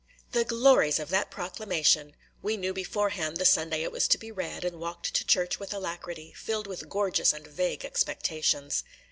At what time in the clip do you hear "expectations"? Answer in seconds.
7.85-8.83